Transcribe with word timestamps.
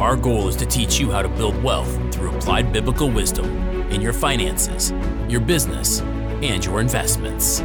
our 0.00 0.16
goal 0.16 0.48
is 0.48 0.56
to 0.56 0.66
teach 0.66 0.98
you 0.98 1.10
how 1.10 1.22
to 1.22 1.28
build 1.28 1.60
wealth 1.62 1.90
through 2.14 2.34
applied 2.34 2.72
biblical 2.72 3.10
wisdom 3.10 3.46
in 3.90 4.00
your 4.00 4.12
finances, 4.12 4.92
your 5.28 5.40
business, 5.40 6.00
and 6.42 6.64
your 6.64 6.80
investments. 6.80 7.62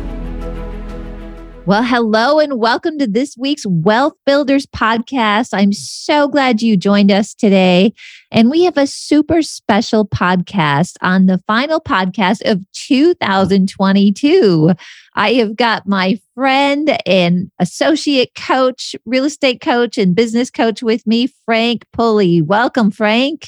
Well, 1.65 1.83
hello 1.83 2.39
and 2.39 2.59
welcome 2.59 2.97
to 2.99 3.07
this 3.07 3.35
week's 3.37 3.65
Wealth 3.65 4.13
Builders 4.25 4.65
podcast. 4.65 5.49
I'm 5.51 5.73
so 5.73 6.29
glad 6.29 6.61
you 6.61 6.77
joined 6.77 7.11
us 7.11 7.33
today. 7.33 7.93
And 8.31 8.49
we 8.49 8.63
have 8.65 8.77
a 8.77 8.87
super 8.87 9.41
special 9.41 10.05
podcast 10.05 10.97
on 11.01 11.27
the 11.27 11.41
final 11.47 11.79
podcast 11.79 12.41
of 12.49 12.61
2022. 12.73 14.71
I 15.15 15.33
have 15.33 15.55
got 15.55 15.87
my 15.87 16.19
friend 16.35 16.97
and 17.05 17.49
associate 17.59 18.35
coach, 18.35 18.95
real 19.05 19.23
estate 19.25 19.61
coach, 19.61 19.97
and 19.97 20.13
business 20.15 20.51
coach 20.51 20.83
with 20.83 21.07
me, 21.07 21.27
Frank 21.45 21.85
Pulley. 21.93 22.41
Welcome, 22.41 22.91
Frank. 22.91 23.47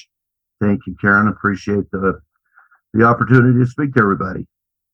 Thank 0.62 0.82
you, 0.88 0.96
Karen. 1.00 1.28
Appreciate 1.28 1.92
the 1.92 2.22
the 2.94 3.04
opportunity 3.04 3.60
to 3.60 3.68
speak 3.68 3.94
to 3.94 4.02
everybody. 4.02 4.48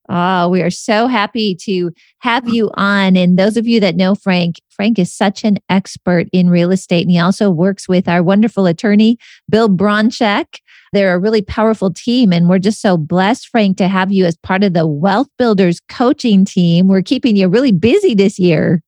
Oh, 0.09 0.49
we 0.49 0.61
are 0.61 0.69
so 0.69 1.07
happy 1.07 1.55
to 1.61 1.91
have 2.19 2.47
you 2.47 2.71
on. 2.75 3.17
And 3.17 3.37
those 3.37 3.57
of 3.57 3.67
you 3.67 3.79
that 3.79 3.95
know 3.95 4.15
Frank, 4.15 4.55
Frank 4.69 4.99
is 4.99 5.13
such 5.13 5.43
an 5.43 5.57
expert 5.69 6.27
in 6.31 6.49
real 6.49 6.71
estate. 6.71 7.03
And 7.03 7.11
he 7.11 7.19
also 7.19 7.49
works 7.49 7.87
with 7.87 8.07
our 8.07 8.21
wonderful 8.21 8.65
attorney, 8.67 9.17
Bill 9.49 9.69
Bronchick. 9.69 10.59
They're 10.93 11.15
a 11.15 11.19
really 11.19 11.41
powerful 11.41 11.91
team. 11.91 12.31
And 12.31 12.47
we're 12.47 12.59
just 12.59 12.81
so 12.81 12.97
blessed, 12.97 13.47
Frank, 13.47 13.77
to 13.77 13.87
have 13.87 14.11
you 14.11 14.25
as 14.25 14.37
part 14.37 14.63
of 14.63 14.73
the 14.73 14.87
Wealth 14.87 15.29
Builders 15.37 15.81
coaching 15.89 16.45
team. 16.45 16.87
We're 16.87 17.01
keeping 17.01 17.35
you 17.35 17.47
really 17.47 17.71
busy 17.71 18.13
this 18.13 18.37
year. 18.39 18.81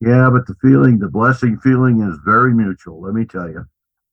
Yeah, 0.00 0.30
but 0.32 0.46
the 0.46 0.54
feeling, 0.60 0.98
the 0.98 1.08
blessing 1.08 1.58
feeling 1.62 2.02
is 2.02 2.18
very 2.24 2.52
mutual, 2.52 3.00
let 3.00 3.14
me 3.14 3.24
tell 3.24 3.48
you. 3.48 3.64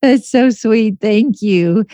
That's 0.02 0.30
so 0.30 0.50
sweet. 0.50 0.98
Thank 1.02 1.42
you. 1.42 1.86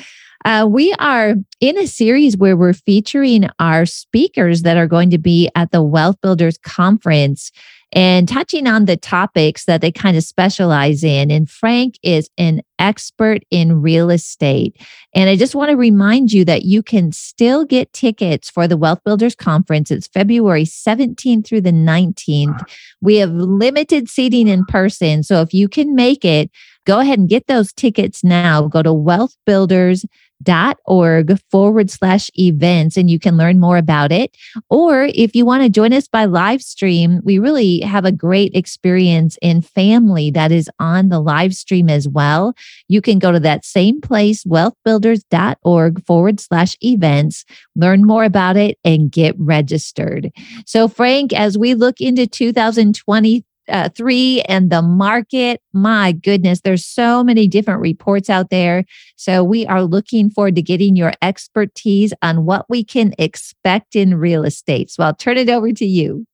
Uh, 0.46 0.64
we 0.70 0.94
are 1.00 1.34
in 1.60 1.78
a 1.80 1.88
series 1.88 2.38
where 2.38 2.56
we're 2.56 2.72
featuring 2.72 3.50
our 3.58 3.84
speakers 3.84 4.62
that 4.62 4.78
are 4.78 4.86
going 4.86 5.10
to 5.10 5.18
be 5.18 5.50
at 5.56 5.72
the 5.72 5.82
Wealth 5.82 6.22
Builders 6.22 6.60
Conference 6.60 7.52
and 7.92 8.28
touching 8.28 8.68
on 8.68 8.86
the 8.86 8.98
topics 8.98 9.66
that 9.66 9.82
they 9.82 9.92
kind 9.92 10.16
of 10.16 10.24
specialize 10.24 11.04
in. 11.04 11.32
And 11.32 11.50
Frank 11.50 11.98
is 12.04 12.30
an 12.38 12.62
expert 12.78 13.42
in 13.50 13.82
real 13.82 14.12
estate. 14.12 14.80
And 15.16 15.32
I 15.32 15.36
just 15.36 15.56
want 15.56 15.72
to 15.72 15.78
remind 15.78 16.32
you 16.32 16.46
that 16.46 16.64
you 16.64 16.84
can 16.84 17.12
still 17.12 17.66
get 17.66 17.92
tickets 17.94 18.48
for 18.48 18.68
the 18.68 18.78
Wealth 18.78 19.00
Builders 19.04 19.34
Conference. 19.34 19.90
It's 19.90 20.08
February 20.08 20.66
17th 20.66 21.48
through 21.48 21.62
the 21.62 21.72
19th. 21.72 22.60
We 23.02 23.16
have 23.16 23.32
limited 23.32 24.10
seating 24.10 24.48
in 24.48 24.66
person. 24.66 25.24
So 25.24 25.42
if 25.42 25.56
you 25.56 25.68
can 25.68 25.96
make 25.96 26.24
it, 26.24 26.52
go 26.86 27.00
ahead 27.00 27.18
and 27.18 27.30
get 27.30 27.48
those 27.48 27.74
tickets 27.74 28.24
now. 28.24 28.68
Go 28.68 28.84
to 28.84 28.92
wealthbuilders.com 28.92 30.10
dot 30.44 30.78
org 30.86 31.38
forward 31.50 31.90
slash 31.90 32.30
events 32.36 32.98
and 32.98 33.10
you 33.10 33.20
can 33.20 33.38
learn 33.38 33.60
more 33.60 33.78
about 33.78 34.12
it. 34.12 34.36
Or 34.70 35.10
if 35.14 35.36
you 35.36 35.46
want 35.46 35.64
to 35.64 35.70
join 35.70 35.94
us 35.94 36.08
by 36.08 36.26
live 36.26 36.62
stream, 36.62 37.22
we 37.24 37.40
really 37.40 37.80
have 37.82 38.06
a 38.06 38.12
great 38.12 38.54
experience 38.56 39.38
in 39.42 39.62
family 39.62 40.32
that 40.32 40.52
is 40.52 40.70
on 40.80 41.10
the 41.10 41.20
live 41.20 41.54
stream 41.54 41.90
as 41.90 42.08
well. 42.08 42.54
You 42.88 43.02
can 43.02 43.20
go 43.20 43.32
to 43.32 43.40
that 43.42 43.66
same 43.66 44.02
place, 44.02 44.44
wealthbuilders.org 44.44 46.06
forward 46.06 46.40
slash 46.40 46.76
events, 46.82 47.46
learn 47.76 48.06
more 48.06 48.24
about 48.24 48.58
it 48.58 48.78
and 48.84 49.12
get 49.12 49.36
registered. 49.38 50.32
So, 50.66 50.88
Frank, 50.88 51.34
as 51.34 51.58
we 51.58 51.74
look 51.74 52.02
into 52.02 52.28
2020, 52.28 53.44
uh, 53.70 53.90
three 53.90 54.42
and 54.44 54.70
the 54.70 54.82
market. 54.82 55.62
My 55.74 56.12
goodness, 56.12 56.62
there's 56.62 56.86
so 56.86 57.24
many 57.24 57.48
different 57.48 57.82
reports 57.82 58.30
out 58.30 58.50
there. 58.50 58.86
So 59.16 59.44
we 59.44 59.66
are 59.68 59.84
looking 59.84 60.30
forward 60.30 60.56
to 60.56 60.62
getting 60.62 60.96
your 60.96 61.14
expertise 61.22 62.14
on 62.22 62.46
what 62.46 62.70
we 62.70 62.84
can 62.84 63.14
expect 63.18 63.96
in 63.96 64.16
real 64.16 64.44
estate. 64.44 64.92
So 64.92 65.04
I'll 65.04 65.16
turn 65.16 65.38
it 65.38 65.50
over 65.50 65.72
to 65.72 65.86
you. 65.86 66.26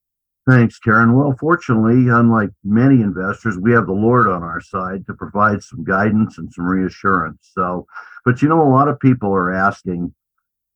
Thanks, 0.50 0.80
Karen. 0.80 1.14
Well, 1.14 1.36
fortunately, 1.40 2.10
unlike 2.10 2.50
many 2.64 2.96
investors, 2.96 3.60
we 3.62 3.74
have 3.74 3.86
the 3.86 3.94
Lord 3.94 4.28
on 4.28 4.42
our 4.42 4.60
side 4.60 5.06
to 5.06 5.14
provide 5.14 5.62
some 5.62 5.84
guidance 5.84 6.38
and 6.40 6.52
some 6.52 6.66
reassurance. 6.66 7.52
So, 7.54 7.86
but 8.26 8.42
you 8.42 8.50
know, 8.50 8.62
a 8.62 8.68
lot 8.68 8.88
of 8.88 9.00
people 9.00 9.32
are 9.32 9.54
asking, 9.54 10.14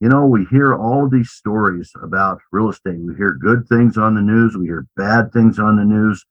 you 0.02 0.10
know, 0.10 0.28
we 0.28 0.46
hear 0.52 0.76
all 0.76 1.06
of 1.06 1.12
these 1.12 1.32
stories 1.32 1.92
about 2.04 2.42
real 2.52 2.70
estate. 2.70 3.00
We 3.00 3.16
hear 3.16 3.34
good 3.34 3.68
things 3.68 3.98
on 3.98 4.14
the 4.14 4.22
news, 4.22 4.56
we 4.56 4.68
hear 4.68 4.86
bad 4.96 5.34
things 5.34 5.58
on 5.58 5.78
the 5.78 5.86
news. 5.86 6.24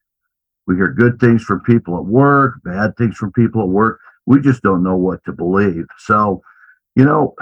We 0.66 0.76
hear 0.76 0.90
good 0.90 1.20
things 1.20 1.42
from 1.42 1.60
people 1.60 1.96
at 1.96 2.04
work, 2.04 2.54
bad 2.64 2.96
things 2.96 3.16
from 3.16 3.32
people 3.32 3.62
at 3.62 3.68
work. 3.68 4.00
We 4.26 4.40
just 4.40 4.62
don't 4.62 4.82
know 4.82 4.96
what 4.96 5.22
to 5.24 5.32
believe. 5.32 5.84
So, 5.98 6.42
you 6.96 7.04
know, 7.04 7.34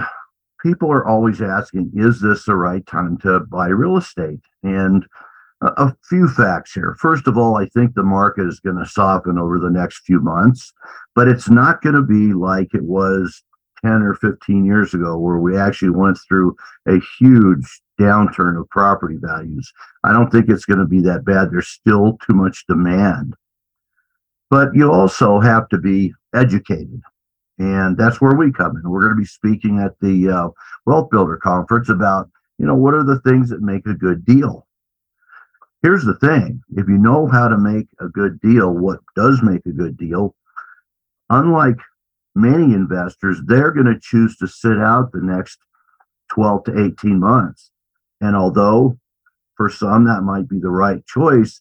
people 0.62 0.91
are 0.91 1.06
always 1.06 1.41
asking, 1.41 1.93
is 1.94 2.21
this 2.21 2.44
the 2.44 2.56
right 2.56 2.84
time 2.87 3.19
to 3.19 3.41
buy 3.41 3.69
real 3.69 3.97
estate? 3.97 4.41
And 4.62 5.06
a, 5.62 5.66
a 5.77 5.97
few 6.09 6.28
facts 6.28 6.72
here. 6.72 6.97
First 6.99 7.27
of 7.27 7.38
all, 7.38 7.56
I 7.56 7.66
think 7.66 7.94
the 7.94 8.03
market 8.03 8.47
is 8.47 8.61
going 8.61 8.78
to 8.78 8.87
soften 8.87 9.38
over 9.38 9.59
the 9.59 9.71
next 9.71 10.05
few 10.05 10.21
months, 10.21 10.72
but 11.15 11.28
it's 11.28 11.49
not 11.49 11.82
going 11.82 11.94
to 11.94 12.03
be 12.03 12.32
like 12.32 12.75
it 12.75 12.84
was 12.84 13.43
10 13.84 14.03
or 14.03 14.15
15 14.15 14.65
years 14.65 14.94
ago, 14.94 15.19
where 15.19 15.38
we 15.38 15.59
actually 15.59 15.91
went 15.91 16.19
through 16.28 16.56
a 16.87 16.98
huge 17.19 17.82
downturn 18.00 18.59
of 18.59 18.69
property 18.70 19.16
values. 19.20 19.72
I 20.04 20.12
don't 20.12 20.31
think 20.31 20.48
it's 20.48 20.65
going 20.65 20.78
to 20.78 20.87
be 20.87 21.00
that 21.03 21.25
bad. 21.25 21.50
There's 21.50 21.69
still 21.69 22.19
too 22.26 22.34
much 22.34 22.65
demand. 22.69 23.34
But 24.50 24.75
you 24.75 24.93
also 24.93 25.41
have 25.41 25.69
to 25.70 25.78
be 25.78 26.12
educated. 26.34 27.00
And 27.59 27.97
that's 27.97 28.20
where 28.20 28.34
we 28.34 28.53
come 28.53 28.76
in. 28.76 28.88
We're 28.88 29.03
going 29.03 29.16
to 29.16 29.20
be 29.20 29.26
speaking 29.26 29.78
at 29.78 29.99
the 30.00 30.28
uh, 30.28 30.49
Wealth 30.87 31.10
Builder 31.10 31.37
Conference 31.37 31.88
about, 31.88 32.31
you 32.59 32.66
know, 32.66 32.75
what 32.75 32.94
are 32.94 33.04
the 33.04 33.20
things 33.20 33.50
that 33.50 33.62
make 33.62 33.87
a 33.87 33.94
good 33.94 34.25
deal? 34.25 34.66
Here's 35.82 36.04
the 36.04 36.14
thing 36.14 36.62
if 36.76 36.88
you 36.88 36.97
know 36.97 37.26
how 37.26 37.49
to 37.49 37.59
make 37.59 37.88
a 38.00 38.09
good 38.09 38.41
deal, 38.41 38.70
what 38.70 39.00
does 39.16 39.43
make 39.43 39.66
a 39.66 39.72
good 39.72 39.97
deal, 39.97 40.34
unlike 41.28 41.78
many 42.34 42.75
investors, 42.75 43.41
they're 43.47 43.72
going 43.72 43.87
to 43.87 44.00
choose 44.00 44.37
to 44.38 44.48
sit 44.48 44.78
out 44.78 45.12
the 45.12 45.20
next 45.22 45.59
12 46.32 46.65
to 46.65 46.84
18 46.84 47.20
months. 47.20 47.70
And 48.20 48.37
although 48.37 48.98
for 49.56 49.69
some 49.69 50.04
that 50.04 50.22
might 50.22 50.48
be 50.48 50.59
the 50.59 50.70
right 50.70 51.04
choice, 51.06 51.60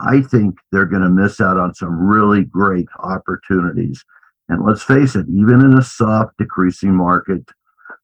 I 0.00 0.20
think 0.22 0.56
they're 0.72 0.86
going 0.86 1.02
to 1.02 1.08
miss 1.08 1.40
out 1.40 1.56
on 1.56 1.74
some 1.74 2.06
really 2.06 2.44
great 2.44 2.88
opportunities. 2.98 4.04
And 4.48 4.64
let's 4.64 4.82
face 4.82 5.14
it, 5.14 5.26
even 5.28 5.60
in 5.60 5.78
a 5.78 5.82
soft, 5.82 6.36
decreasing 6.38 6.94
market, 6.94 7.48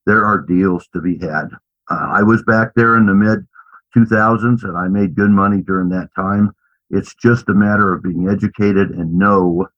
there 0.06 0.24
are 0.24 0.38
deals 0.38 0.88
to 0.92 1.00
be 1.00 1.18
had. 1.18 1.48
Uh, 1.90 2.08
I 2.10 2.22
was 2.22 2.42
back 2.44 2.72
there 2.74 2.96
in 2.96 3.06
the 3.06 3.14
mid 3.14 3.46
2000s 3.96 4.62
and 4.62 4.76
I 4.76 4.88
made 4.88 5.16
good 5.16 5.30
money 5.30 5.62
during 5.62 5.88
that 5.90 6.08
time. 6.14 6.52
It's 6.90 7.14
just 7.14 7.48
a 7.48 7.54
matter 7.54 7.92
of 7.92 8.02
being 8.02 8.28
educated 8.28 8.90
and 8.90 9.18
know 9.18 9.68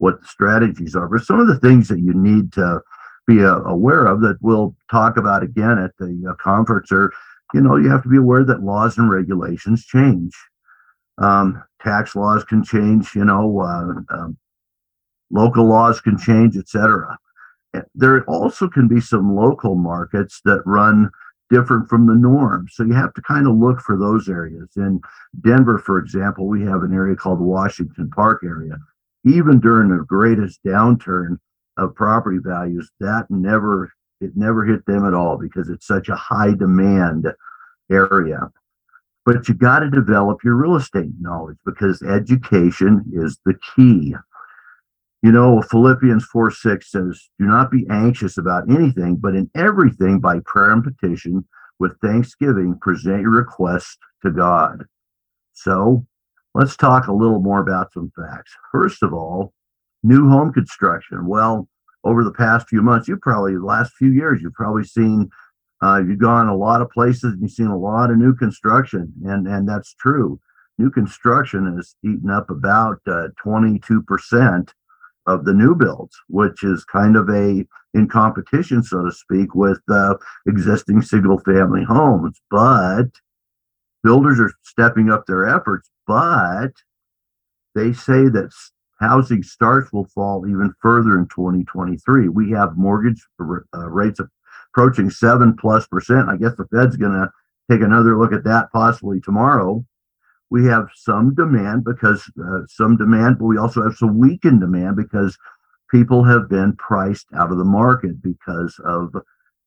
what 0.00 0.20
the 0.20 0.26
strategies 0.26 0.96
are. 0.96 1.08
But 1.08 1.22
some 1.22 1.38
of 1.38 1.46
the 1.46 1.58
things 1.58 1.88
that 1.88 2.00
you 2.00 2.14
need 2.14 2.52
to 2.54 2.80
be 3.26 3.44
uh, 3.44 3.60
aware 3.60 4.06
of 4.06 4.22
that 4.22 4.38
we'll 4.40 4.74
talk 4.90 5.16
about 5.16 5.42
again 5.42 5.78
at 5.78 5.96
the 5.98 6.28
uh, 6.28 6.34
conference 6.42 6.90
are, 6.90 7.12
you 7.52 7.60
know, 7.60 7.76
you 7.76 7.90
have 7.90 8.02
to 8.02 8.08
be 8.08 8.16
aware 8.16 8.42
that 8.44 8.62
laws 8.62 8.96
and 8.96 9.10
regulations 9.10 9.84
change. 9.84 10.32
Um, 11.18 11.62
tax 11.82 12.16
laws 12.16 12.44
can 12.44 12.64
change, 12.64 13.14
you 13.14 13.26
know, 13.26 13.60
uh, 13.60 14.14
um, 14.16 14.38
local 15.30 15.66
laws 15.66 16.00
can 16.00 16.16
change, 16.16 16.56
etc. 16.56 17.18
There 17.94 18.24
also 18.24 18.68
can 18.68 18.88
be 18.88 19.00
some 19.00 19.36
local 19.36 19.74
markets 19.74 20.40
that 20.46 20.62
run 20.64 21.10
different 21.50 21.88
from 21.88 22.06
the 22.06 22.14
norm. 22.14 22.68
So 22.70 22.84
you 22.84 22.94
have 22.94 23.12
to 23.14 23.22
kind 23.22 23.46
of 23.46 23.54
look 23.56 23.80
for 23.80 23.98
those 23.98 24.28
areas. 24.28 24.70
In 24.76 25.00
Denver, 25.42 25.78
for 25.78 25.98
example, 25.98 26.46
we 26.46 26.62
have 26.62 26.82
an 26.84 26.94
area 26.94 27.16
called 27.16 27.40
Washington 27.40 28.08
Park 28.08 28.42
area 28.44 28.78
even 29.24 29.60
during 29.60 29.88
the 29.88 30.04
greatest 30.04 30.60
downturn 30.66 31.38
of 31.76 31.94
property 31.94 32.38
values, 32.42 32.90
that 33.00 33.26
never 33.30 33.92
it 34.20 34.32
never 34.36 34.64
hit 34.66 34.84
them 34.86 35.06
at 35.06 35.14
all 35.14 35.38
because 35.38 35.70
it's 35.70 35.86
such 35.86 36.08
a 36.08 36.14
high 36.14 36.52
demand 36.52 37.26
area. 37.90 38.50
But 39.24 39.48
you 39.48 39.54
got 39.54 39.80
to 39.80 39.90
develop 39.90 40.44
your 40.44 40.56
real 40.56 40.76
estate 40.76 41.12
knowledge 41.20 41.56
because 41.64 42.02
education 42.02 43.04
is 43.12 43.38
the 43.44 43.54
key. 43.74 44.14
You 45.22 45.32
know, 45.32 45.62
Philippians 45.62 46.24
4 46.24 46.50
6 46.50 46.90
says, 46.90 47.28
Do 47.38 47.46
not 47.46 47.70
be 47.70 47.86
anxious 47.90 48.38
about 48.38 48.70
anything, 48.70 49.16
but 49.16 49.34
in 49.34 49.50
everything 49.54 50.20
by 50.20 50.40
prayer 50.44 50.72
and 50.72 50.82
petition 50.82 51.46
with 51.78 51.98
thanksgiving, 52.00 52.78
present 52.80 53.22
your 53.22 53.30
requests 53.30 53.98
to 54.22 54.30
God. 54.30 54.84
So 55.52 56.06
let's 56.54 56.76
talk 56.76 57.06
a 57.06 57.12
little 57.12 57.40
more 57.40 57.60
about 57.60 57.92
some 57.92 58.12
facts. 58.16 58.52
First 58.72 59.02
of 59.02 59.12
all, 59.12 59.52
new 60.02 60.28
home 60.28 60.52
construction. 60.52 61.26
Well, 61.26 61.68
over 62.04 62.24
the 62.24 62.32
past 62.32 62.68
few 62.68 62.82
months, 62.82 63.08
you've 63.08 63.20
probably, 63.20 63.54
the 63.54 63.64
last 63.64 63.92
few 63.94 64.10
years, 64.10 64.40
you've 64.42 64.54
probably 64.54 64.84
seen, 64.84 65.28
uh, 65.82 66.00
you've 66.06 66.18
gone 66.18 66.48
a 66.48 66.56
lot 66.56 66.80
of 66.80 66.90
places 66.90 67.34
and 67.34 67.42
you've 67.42 67.50
seen 67.50 67.66
a 67.66 67.78
lot 67.78 68.10
of 68.10 68.16
new 68.16 68.34
construction, 68.34 69.12
and, 69.24 69.46
and 69.46 69.68
that's 69.68 69.94
true. 69.94 70.40
New 70.78 70.90
construction 70.90 71.76
has 71.76 71.94
eaten 72.02 72.30
up 72.30 72.48
about 72.48 73.00
uh, 73.06 73.28
22% 73.44 74.68
of 75.26 75.44
the 75.44 75.52
new 75.52 75.74
builds, 75.74 76.16
which 76.28 76.64
is 76.64 76.84
kind 76.84 77.16
of 77.16 77.28
a 77.28 77.64
in 77.92 78.08
competition, 78.08 78.82
so 78.82 79.04
to 79.04 79.12
speak, 79.12 79.54
with 79.54 79.80
uh, 79.90 80.14
existing 80.46 81.02
single 81.02 81.38
family 81.40 81.84
homes. 81.84 82.40
But 82.50 83.08
builders 84.02 84.40
are 84.40 84.52
stepping 84.62 85.10
up 85.10 85.26
their 85.26 85.46
efforts, 85.46 85.90
but 86.10 86.72
they 87.76 87.92
say 87.92 88.24
that 88.28 88.50
housing 88.98 89.44
starts 89.44 89.92
will 89.92 90.06
fall 90.06 90.44
even 90.48 90.74
further 90.82 91.16
in 91.16 91.28
2023. 91.28 92.28
We 92.28 92.50
have 92.50 92.76
mortgage 92.76 93.24
uh, 93.40 93.88
rates 93.88 94.20
approaching 94.74 95.08
seven 95.08 95.56
plus 95.56 95.86
percent. 95.86 96.28
I 96.28 96.36
guess 96.36 96.56
the 96.56 96.66
Fed's 96.74 96.96
going 96.96 97.12
to 97.12 97.30
take 97.70 97.80
another 97.80 98.18
look 98.18 98.32
at 98.32 98.42
that 98.42 98.72
possibly 98.72 99.20
tomorrow. 99.20 99.84
We 100.50 100.64
have 100.64 100.88
some 100.96 101.32
demand 101.32 101.84
because 101.84 102.28
uh, 102.44 102.62
some 102.66 102.96
demand, 102.96 103.38
but 103.38 103.44
we 103.44 103.56
also 103.56 103.80
have 103.84 103.94
some 103.94 104.18
weakened 104.18 104.62
demand 104.62 104.96
because 104.96 105.38
people 105.92 106.24
have 106.24 106.48
been 106.48 106.74
priced 106.74 107.28
out 107.38 107.52
of 107.52 107.58
the 107.58 107.64
market 107.64 108.20
because 108.20 108.80
of 108.84 109.14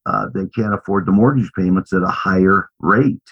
uh, 0.06 0.28
they 0.36 0.48
can't 0.48 0.74
afford 0.74 1.06
the 1.06 1.14
mortgage 1.14 1.50
payments 1.58 1.94
at 1.94 2.04
a 2.04 2.08
higher 2.08 2.70
rate. 2.80 3.32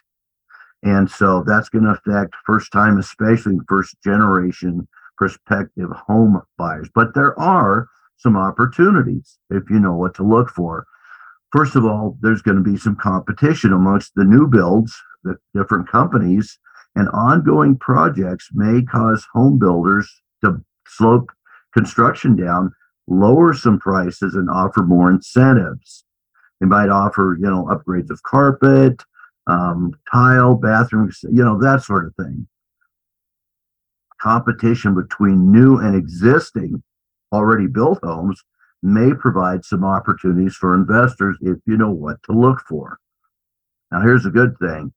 And 0.84 1.10
so 1.10 1.44
that's 1.46 1.70
going 1.70 1.84
to 1.84 1.92
affect 1.92 2.36
first 2.46 2.72
time, 2.72 2.98
especially 2.98 3.58
first 3.68 3.96
generation 4.04 4.88
prospective 5.18 5.90
home 5.92 6.42
buyers. 6.58 6.90
But 6.94 7.14
there 7.14 7.40
are 7.40 7.88
some 8.18 8.36
opportunities 8.36 9.38
if 9.50 9.70
you 9.70 9.80
know 9.80 9.96
what 9.96 10.16
to 10.16 10.24
look 10.24 10.50
for. 10.50 10.86
First 11.52 11.76
of 11.76 11.86
all, 11.86 12.18
there's 12.22 12.42
going 12.42 12.58
to 12.58 12.64
be 12.64 12.78
some 12.78 12.96
competition 12.96 13.74
amongst 13.74 14.14
the 14.16 14.24
new 14.24 14.48
builds, 14.48 15.00
the 15.24 15.38
different 15.54 15.90
companies, 15.90 16.58
and 16.96 17.10
ongoing 17.10 17.78
projects 17.78 18.50
may 18.54 18.82
cause 18.84 19.28
home 19.34 19.60
builders 19.60 20.10
to 20.44 20.64
slow 20.88 21.28
construction 21.74 22.36
down, 22.36 22.72
lower 23.08 23.54
some 23.54 23.80
prices, 23.80 24.36
and 24.36 24.50
offer 24.50 24.84
more 24.84 25.10
incentives. 25.10 26.04
They 26.60 26.68
might 26.68 26.90
offer, 26.90 27.38
you 27.40 27.50
know, 27.50 27.66
upgrades 27.66 28.10
of 28.10 28.24
carpet, 28.24 29.04
um, 29.52 29.92
tile, 30.12 30.56
bathrooms, 30.56 31.20
you 31.24 31.44
know, 31.44 31.60
that 31.60 31.84
sort 31.84 32.06
of 32.06 32.16
thing. 32.16 32.48
Competition 34.22 34.96
between 34.96 35.52
new 35.52 35.78
and 35.78 35.96
existing 35.96 36.82
already 37.34 37.68
built 37.68 38.00
homes 38.02 38.42
may 38.82 39.14
provide 39.14 39.66
some 39.66 39.84
opportunities 39.84 40.56
for 40.56 40.74
investors 40.74 41.38
if 41.42 41.58
you 41.66 41.76
know 41.76 41.92
what 41.92 42.18
to 42.24 42.32
look 42.32 42.62
for. 42.68 42.98
Now, 43.92 44.02
here's 44.02 44.26
a 44.26 44.32
good 44.32 44.58
thing 44.60 44.94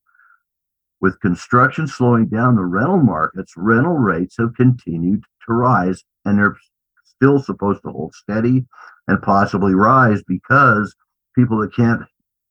with 1.01 1.21
construction 1.21 1.89
slowing 1.89 2.29
down 2.29 2.55
the 2.55 2.65
rental 2.65 2.99
markets, 2.99 3.55
rental 3.57 3.95
rates 3.95 4.37
have 4.39 4.55
continued 4.55 5.25
to 5.47 5.53
rise 5.53 6.05
and 6.25 6.39
they're 6.39 6.57
still 7.05 7.43
supposed 7.43 7.83
to 7.83 7.91
hold 7.91 8.15
steady 8.15 8.65
and 9.09 9.21
possibly 9.21 9.75
rise 9.75 10.23
because 10.27 10.95
people 11.35 11.59
that 11.61 11.75
can't 11.75 12.03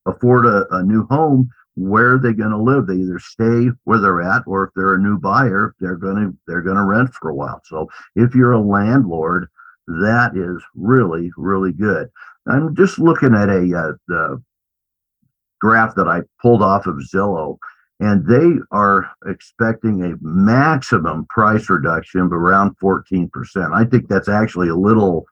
afford 0.05 0.45
a, 0.45 0.67
a 0.75 0.83
new 0.83 1.07
home 1.07 1.49
where 1.75 2.13
are 2.13 2.19
they 2.19 2.33
going 2.33 2.51
to 2.51 2.57
live 2.57 2.87
they 2.87 2.95
either 2.95 3.19
stay 3.19 3.69
where 3.83 3.99
they're 3.99 4.21
at 4.21 4.43
or 4.45 4.65
if 4.65 4.69
they're 4.75 4.95
a 4.95 5.01
new 5.01 5.17
buyer 5.17 5.75
they're 5.79 5.95
going 5.95 6.15
to 6.15 6.37
they're 6.47 6.61
going 6.61 6.77
to 6.77 6.83
rent 6.83 7.13
for 7.13 7.29
a 7.29 7.35
while 7.35 7.61
so 7.65 7.87
if 8.15 8.35
you're 8.35 8.51
a 8.51 8.61
landlord 8.61 9.47
that 9.87 10.31
is 10.35 10.63
really 10.75 11.31
really 11.37 11.71
good 11.71 12.09
i'm 12.47 12.75
just 12.75 12.99
looking 12.99 13.33
at 13.33 13.49
a 13.49 13.75
uh, 13.75 13.91
the 14.07 14.41
graph 15.59 15.95
that 15.95 16.07
i 16.07 16.21
pulled 16.41 16.61
off 16.61 16.85
of 16.85 16.95
zillow 17.13 17.57
and 17.99 18.25
they 18.27 18.59
are 18.71 19.09
expecting 19.27 20.03
a 20.03 20.15
maximum 20.21 21.25
price 21.29 21.69
reduction 21.69 22.19
of 22.21 22.33
around 22.33 22.77
14%. 22.79 23.29
I 23.73 23.85
think 23.85 24.09
that's 24.09 24.27
actually 24.27 24.67
a 24.67 24.75
little 24.75 25.25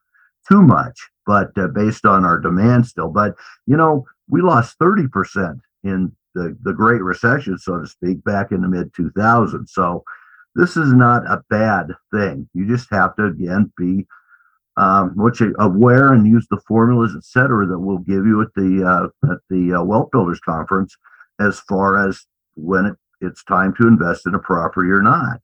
too 0.50 0.62
much, 0.62 1.10
but 1.26 1.50
uh, 1.58 1.68
based 1.68 2.06
on 2.06 2.24
our 2.24 2.40
demand 2.40 2.86
still. 2.86 3.10
But, 3.10 3.36
you 3.66 3.76
know, 3.76 4.06
we 4.30 4.42
lost 4.42 4.80
30% 4.80 5.60
in 5.84 6.16
the, 6.36 6.58
the 6.64 6.74
Great 6.74 7.02
Recession, 7.02 7.58
so 7.58 7.80
to 7.80 7.88
speak, 7.88 8.24
back 8.24 8.52
in 8.52 8.62
the 8.62 8.68
mid 8.68 8.94
2000s. 8.94 9.70
So 9.70 10.04
this 10.56 10.78
is 10.78 10.94
not 10.94 11.26
a 11.26 11.44
bad 11.50 11.88
thing. 12.14 12.50
You 12.54 12.68
just 12.68 12.90
have 12.92 13.16
to, 13.16 13.26
again, 13.26 13.72
be 13.78 14.06
um, 14.78 15.14
which 15.16 15.42
aware 15.60 16.14
and 16.14 16.26
use 16.26 16.48
the 16.50 16.62
formulas, 16.68 17.14
et 17.16 17.24
cetera, 17.24 17.68
that 17.68 17.80
we'll 17.80 18.00
give 18.00 18.26
you 18.26 18.42
at 18.42 18.54
the 18.56 18.84
uh, 18.84 19.32
at 19.32 19.40
the 19.50 19.74
uh, 19.80 19.84
Wealth 19.84 20.12
Builders 20.12 20.40
Conference 20.40 20.96
as 21.40 21.60
far 21.62 22.08
as 22.08 22.26
when 22.56 22.86
it, 22.86 22.96
it's 23.20 23.44
time 23.44 23.74
to 23.76 23.88
invest 23.88 24.26
in 24.26 24.34
a 24.34 24.40
property 24.40 24.90
or 24.90 25.02
not. 25.02 25.40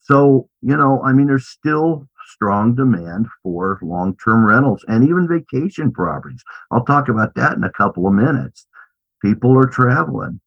So, 0.00 0.48
you 0.62 0.76
know, 0.76 1.02
I 1.04 1.12
mean, 1.12 1.28
there's 1.28 1.46
still 1.46 2.08
strong 2.26 2.74
demand 2.74 3.26
for 3.42 3.78
long 3.82 4.16
term 4.22 4.44
rentals 4.44 4.84
and 4.88 5.04
even 5.04 5.28
vacation 5.28 5.92
properties. 5.92 6.42
I'll 6.70 6.84
talk 6.84 7.08
about 7.08 7.34
that 7.34 7.56
in 7.56 7.64
a 7.64 7.72
couple 7.72 8.06
of 8.06 8.14
minutes. 8.14 8.66
People 9.22 9.56
are 9.58 9.66
traveling, 9.66 10.40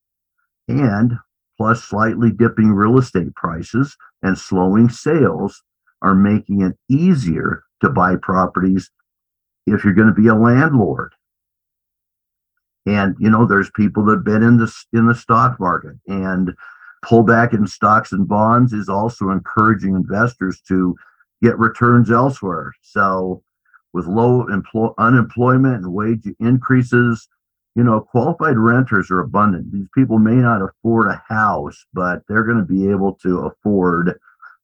and 0.67 1.13
plus 1.57 1.83
slightly 1.83 2.31
dipping 2.31 2.71
real 2.71 2.97
estate 2.97 3.33
prices 3.35 3.95
and 4.21 4.37
slowing 4.37 4.89
sales 4.89 5.61
are 6.01 6.15
making 6.15 6.61
it 6.61 6.77
easier 6.89 7.63
to 7.81 7.89
buy 7.89 8.15
properties 8.15 8.89
if 9.67 9.83
you're 9.83 9.93
going 9.93 10.07
to 10.07 10.13
be 10.13 10.27
a 10.27 10.35
landlord. 10.35 11.13
And 12.85 13.15
you 13.19 13.29
know, 13.29 13.45
there's 13.45 13.71
people 13.71 14.03
that 14.05 14.23
been 14.25 14.43
in 14.43 14.57
the 14.57 14.73
in 14.91 15.07
the 15.07 15.15
stock 15.15 15.59
market 15.59 15.95
and 16.07 16.53
pullback 17.05 17.53
in 17.53 17.67
stocks 17.67 18.11
and 18.11 18.27
bonds 18.27 18.73
is 18.73 18.89
also 18.89 19.29
encouraging 19.29 19.95
investors 19.95 20.61
to 20.67 20.95
get 21.41 21.57
returns 21.59 22.11
elsewhere. 22.11 22.73
So 22.81 23.43
with 23.93 24.05
low 24.05 24.47
employ- 24.47 24.93
unemployment 24.97 25.83
and 25.83 25.93
wage 25.93 26.25
increases, 26.39 27.27
you 27.75 27.83
know, 27.83 28.01
qualified 28.01 28.57
renters 28.57 29.09
are 29.09 29.21
abundant. 29.21 29.71
These 29.71 29.87
people 29.95 30.19
may 30.19 30.35
not 30.35 30.61
afford 30.61 31.07
a 31.07 31.23
house, 31.27 31.85
but 31.93 32.21
they're 32.27 32.43
going 32.43 32.59
to 32.59 32.63
be 32.63 32.89
able 32.89 33.13
to 33.23 33.39
afford 33.39 34.19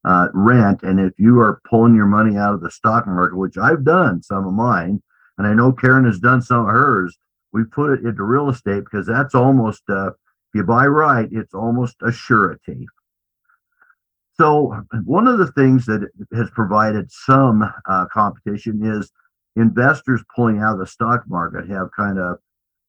uh, 0.05 0.27
rent. 0.33 0.83
And 0.83 0.99
if 0.99 1.13
you 1.17 1.39
are 1.39 1.61
pulling 1.69 1.95
your 1.95 2.05
money 2.05 2.37
out 2.37 2.53
of 2.53 2.61
the 2.61 2.71
stock 2.71 3.07
market, 3.07 3.37
which 3.37 3.57
I've 3.57 3.83
done 3.83 4.21
some 4.21 4.45
of 4.45 4.53
mine, 4.53 5.01
and 5.37 5.47
I 5.47 5.53
know 5.53 5.71
Karen 5.71 6.05
has 6.05 6.19
done 6.19 6.41
some 6.41 6.61
of 6.61 6.71
hers, 6.71 7.17
we 7.51 7.63
put 7.63 7.91
it 7.91 8.05
into 8.05 8.23
real 8.23 8.49
estate 8.49 8.83
because 8.83 9.07
that's 9.07 9.33
almost 9.33 9.83
uh, 9.89 10.09
if 10.09 10.55
you 10.55 10.63
buy 10.63 10.85
right, 10.87 11.27
it's 11.31 11.53
almost 11.53 11.95
a 12.03 12.11
surety. 12.11 12.87
So 14.33 14.83
one 15.03 15.27
of 15.27 15.37
the 15.37 15.51
things 15.51 15.85
that 15.85 16.09
has 16.33 16.49
provided 16.51 17.11
some 17.11 17.63
uh, 17.87 18.05
competition 18.07 18.83
is 18.83 19.11
investors 19.55 20.23
pulling 20.35 20.59
out 20.59 20.73
of 20.73 20.79
the 20.79 20.87
stock 20.87 21.23
market 21.27 21.69
have 21.69 21.89
kind 21.95 22.17
of 22.17 22.37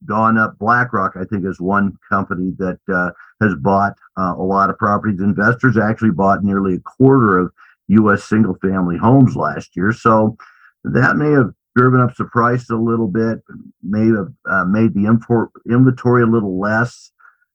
gone 0.06 0.38
up. 0.38 0.58
BlackRock, 0.58 1.12
I 1.16 1.24
think, 1.24 1.44
is 1.44 1.60
one 1.60 1.98
company 2.08 2.52
that 2.58 2.78
uh, 2.92 3.10
has 3.40 3.54
bought 3.56 3.94
uh, 4.18 4.34
a 4.36 4.42
lot 4.42 4.70
of 4.70 4.78
properties. 4.78 5.20
Investors 5.20 5.76
actually 5.76 6.10
bought 6.10 6.44
nearly 6.44 6.74
a 6.74 6.80
quarter 6.80 7.38
of 7.38 7.52
U.S. 7.88 8.24
single 8.24 8.56
family 8.62 8.96
homes 8.96 9.36
last 9.36 9.76
year. 9.76 9.92
So 9.92 10.36
that 10.84 11.16
may 11.16 11.30
have 11.30 11.50
driven 11.76 12.00
up 12.00 12.16
the 12.16 12.24
price 12.24 12.68
a 12.70 12.76
little 12.76 13.08
bit, 13.08 13.42
made 13.82 14.12
a, 14.12 14.26
uh, 14.50 14.64
made 14.64 14.94
the 14.94 15.06
import 15.06 15.50
inventory 15.70 16.22
a 16.22 16.26
little 16.26 16.58
less, 16.58 17.12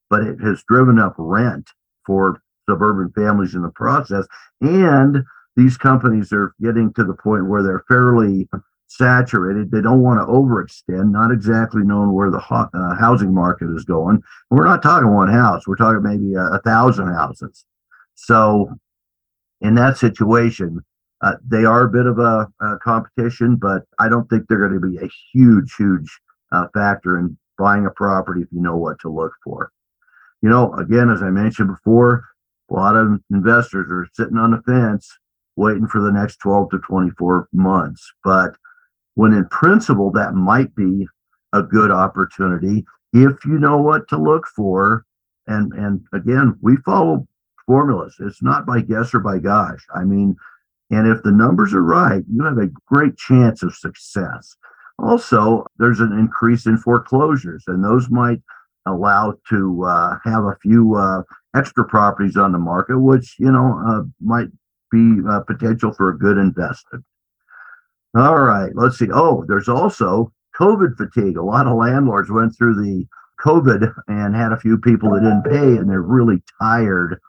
but 0.10 0.22
it 0.22 0.40
has 0.40 0.64
driven 0.68 1.00
up 1.00 1.16
rent 1.18 1.70
for 2.06 2.42
suburban 2.70 3.12
families 3.14 3.56
in 3.56 3.62
the 3.62 3.70
process. 3.70 4.26
And 4.62 5.24
these 5.56 5.78
companies 5.78 6.32
are 6.34 6.54
getting 6.62 6.94
to 6.94 7.04
the 7.04 7.14
point 7.14 7.48
where 7.48 7.64
they're 7.64 7.84
fairly 7.88 8.48
saturated. 8.88 9.72
They 9.72 9.82
don't 9.82 10.02
want 10.02 10.20
to 10.20 10.26
overextend, 10.26 11.12
not 11.12 11.32
exactly 11.32 11.84
knowing 11.84 12.14
where 12.14 12.32
the 12.32 12.40
ho- 12.40 12.70
uh, 12.74 12.96
housing 12.96 13.34
market 13.34 13.70
is 13.76 13.84
going. 13.84 14.22
We're 14.50 14.66
not 14.66 14.84
talking 14.84 15.14
one 15.14 15.32
house, 15.32 15.68
we're 15.68 15.76
talking 15.76 16.04
maybe 16.04 16.34
a, 16.36 16.44
a 16.56 16.60
thousand 16.60 17.08
houses. 17.14 17.66
So, 18.16 18.74
in 19.62 19.76
that 19.76 19.98
situation, 19.98 20.84
uh, 21.22 21.36
they 21.46 21.66
are 21.66 21.84
a 21.84 21.90
bit 21.90 22.06
of 22.06 22.20
a, 22.20 22.48
a, 22.62 22.78
competition, 22.80 23.56
but 23.56 23.84
I 24.00 24.10
don't 24.10 24.30
think 24.30 24.48
they're 24.48 24.68
going 24.68 24.80
to 24.80 24.88
be 24.88 24.98
a 24.98 25.10
huge, 25.34 25.74
huge 25.76 26.20
uh, 26.52 26.68
factor 26.74 27.18
in 27.18 27.38
buying 27.58 27.86
a 27.86 27.92
property 27.92 28.42
if 28.42 28.48
you 28.52 28.62
know 28.62 28.76
what 28.76 29.00
to 29.02 29.10
look 29.10 29.32
for. 29.44 29.72
You 30.42 30.50
know, 30.50 30.74
again, 30.74 31.10
as 31.10 31.24
I 31.24 31.30
mentioned 31.30 31.70
before, 31.70 32.26
a 32.70 32.74
lot 32.74 32.96
of 32.96 33.20
investors 33.32 33.88
are 33.90 34.08
sitting 34.14 34.38
on 34.38 34.52
the 34.52 34.62
fence. 34.62 35.10
waiting 35.56 35.88
for 35.88 36.02
the 36.02 36.12
next 36.12 36.38
12 36.38 36.72
to 36.72 36.80
24 36.80 37.48
months. 37.54 38.12
But 38.24 38.56
when 39.16 39.34
in 39.34 39.48
principle, 39.48 40.12
that 40.12 40.34
might 40.34 40.74
be 40.76 41.08
a 41.54 41.64
good 41.64 41.92
opportunity 41.92 42.86
if 43.14 43.46
you 43.46 43.58
know 43.58 43.78
what 43.78 44.08
to 44.10 44.18
look 44.18 44.46
for. 44.56 45.06
And 45.48 45.74
and 45.74 46.02
again, 46.14 46.58
we 46.62 46.78
follow 46.78 47.28
formulas. 47.66 48.16
It's 48.20 48.44
not 48.44 48.66
by 48.66 48.82
guess 48.82 49.14
or 49.14 49.20
by 49.20 49.40
gosh. 49.40 49.86
I 49.96 50.04
mean, 50.04 50.36
and 50.92 51.08
if 51.08 51.24
the 51.24 51.32
numbers 51.32 51.74
are 51.74 51.84
right, 51.84 52.24
you 52.32 52.44
have 52.44 52.58
a 52.58 52.70
great 52.88 53.18
chance 53.18 53.64
of 53.64 53.76
success. 53.76 54.56
Also, 55.00 55.66
there's 55.78 56.00
an 56.00 56.14
increase 56.14 56.66
in 56.66 56.78
foreclosures, 56.78 57.64
and 57.68 57.84
those 57.84 58.10
might 58.10 58.42
allow 58.86 59.34
to 59.50 59.84
uh, 59.84 60.18
have 60.24 60.44
a 60.44 60.58
few 60.62 60.96
uh, 60.96 61.24
extra 61.56 61.84
properties 61.86 62.38
on 62.38 62.52
the 62.52 62.60
market, 62.60 63.00
which 63.00 63.36
you 63.40 63.52
know 63.52 63.82
uh, 63.86 64.02
might 64.22 64.48
be 64.92 65.18
uh, 65.30 65.42
potential 65.42 65.94
for 65.94 66.10
a 66.10 66.18
good 66.18 66.38
investment. 66.38 67.04
All 68.16 68.40
right, 68.40 68.72
let's 68.76 68.98
see. 68.98 69.10
Oh, 69.14 69.44
there's 69.48 69.68
also 69.68 70.32
COVID 70.58 70.96
fatigue. 70.96 71.38
A 71.38 71.44
lot 71.44 71.68
of 71.68 71.76
landlords 71.76 72.32
went 72.32 72.56
through 72.56 72.76
the 72.76 73.06
COVID 73.44 73.94
and 74.08 74.36
had 74.36 74.54
a 74.54 74.60
few 74.60 74.78
people 74.78 75.12
that 75.12 75.22
didn't 75.22 75.44
pay, 75.44 75.78
and 75.78 75.90
they're 75.90 76.02
really 76.02 76.42
tired 76.62 77.20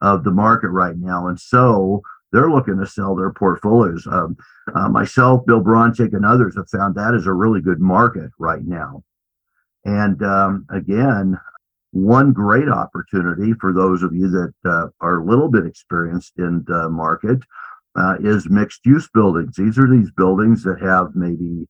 of 0.00 0.22
the 0.22 0.30
market 0.30 0.68
right 0.68 0.96
now. 0.96 1.26
And 1.26 1.40
so 1.40 2.00
they're 2.32 2.50
looking 2.50 2.78
to 2.78 2.86
sell 2.86 3.16
their 3.16 3.32
portfolios. 3.32 4.06
Um, 4.06 4.36
uh, 4.72 4.88
myself, 4.88 5.44
Bill 5.46 5.62
Bronchick, 5.62 6.14
and 6.14 6.24
others 6.24 6.54
have 6.56 6.70
found 6.70 6.94
that 6.94 7.14
is 7.14 7.26
a 7.26 7.32
really 7.32 7.60
good 7.60 7.80
market 7.80 8.30
right 8.38 8.64
now. 8.64 9.02
And 9.84 10.22
um, 10.22 10.66
again, 10.70 11.40
one 11.90 12.32
great 12.32 12.68
opportunity 12.68 13.52
for 13.54 13.72
those 13.72 14.02
of 14.02 14.14
you 14.14 14.28
that 14.28 14.52
uh, 14.64 14.88
are 15.00 15.18
a 15.18 15.24
little 15.24 15.48
bit 15.48 15.66
experienced 15.66 16.34
in 16.38 16.62
the 16.66 16.88
market 16.88 17.38
uh, 17.96 18.16
is 18.20 18.48
mixed 18.48 18.84
use 18.84 19.08
buildings. 19.12 19.56
These 19.56 19.78
are 19.78 19.90
these 19.90 20.10
buildings 20.10 20.62
that 20.64 20.80
have 20.82 21.14
maybe 21.14 21.66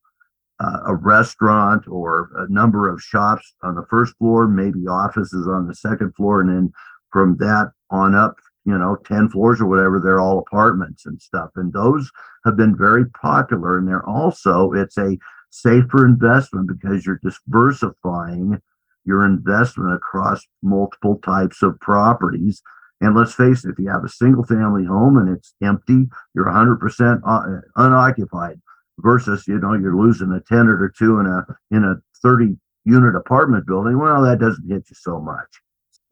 uh, 0.59 0.80
a 0.87 0.95
restaurant 0.95 1.87
or 1.88 2.30
a 2.37 2.50
number 2.50 2.88
of 2.88 3.02
shops 3.02 3.54
on 3.62 3.75
the 3.75 3.87
first 3.88 4.16
floor, 4.16 4.49
maybe 4.49 4.87
offices 4.88 5.47
on 5.47 5.66
the 5.66 5.75
second 5.75 6.14
floor, 6.14 6.40
and 6.40 6.50
then 6.50 6.73
from 7.12 7.37
that 7.38 7.73
on 7.90 8.14
up, 8.14 8.37
you 8.64 8.76
know, 8.76 8.97
10 9.06 9.30
floors 9.30 9.61
or 9.61 9.66
whatever, 9.66 10.00
they're 10.00 10.21
all 10.21 10.38
apartments 10.38 11.06
and 11.06 11.21
stuff. 11.21 11.50
And 11.56 11.73
those 11.73 12.11
have 12.45 12.56
been 12.56 12.76
very 12.76 13.06
popular. 13.11 13.78
And 13.78 13.87
they're 13.87 14.06
also, 14.06 14.73
it's 14.73 14.99
a 14.99 15.16
safer 15.50 16.04
investment 16.04 16.68
because 16.68 17.06
you're 17.06 17.21
diversifying 17.23 18.61
your 19.04 19.25
investment 19.25 19.95
across 19.95 20.45
multiple 20.62 21.21
types 21.25 21.62
of 21.62 21.78
properties. 21.80 22.61
And 23.00 23.14
let's 23.14 23.34
face 23.34 23.64
it, 23.64 23.70
if 23.70 23.78
you 23.78 23.88
have 23.88 24.04
a 24.04 24.08
single 24.08 24.44
family 24.44 24.84
home 24.84 25.18
and 25.18 25.36
it's 25.36 25.54
empty, 25.62 26.08
you're 26.34 26.46
100% 26.46 27.20
uh, 27.26 27.60
unoccupied 27.76 28.60
versus, 28.98 29.46
you 29.46 29.58
know, 29.58 29.74
you're 29.74 29.96
losing 29.96 30.32
a 30.32 30.40
tenant 30.40 30.80
or 30.80 30.92
two 30.96 31.20
in 31.20 31.26
a, 31.26 31.46
in 31.70 31.84
a 31.84 31.96
30 32.22 32.56
unit 32.84 33.14
apartment 33.14 33.66
building. 33.66 33.98
Well, 33.98 34.22
that 34.22 34.38
doesn't 34.38 34.68
hit 34.68 34.84
you 34.88 34.96
so 34.98 35.20
much. 35.20 35.48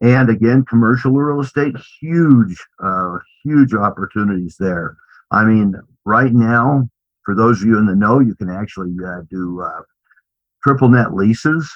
And 0.00 0.28
again, 0.28 0.64
commercial 0.68 1.12
real 1.12 1.40
estate, 1.40 1.74
huge, 2.00 2.62
uh, 2.82 3.18
huge 3.42 3.72
opportunities 3.72 4.56
there. 4.58 4.96
I 5.30 5.44
mean, 5.44 5.76
right 6.04 6.32
now, 6.32 6.88
for 7.24 7.34
those 7.34 7.62
of 7.62 7.68
you 7.68 7.78
in 7.78 7.86
the 7.86 7.96
know, 7.96 8.20
you 8.20 8.34
can 8.34 8.50
actually 8.50 8.94
uh, 9.04 9.22
do 9.30 9.62
uh, 9.62 9.80
triple 10.62 10.90
net 10.90 11.14
leases. 11.14 11.70